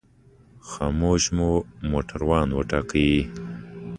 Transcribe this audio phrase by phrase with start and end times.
[0.69, 1.49] خاموش مو
[1.91, 3.01] موټروان وټاکه.